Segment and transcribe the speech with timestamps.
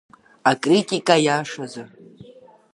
[0.49, 1.83] Акритика иашазы.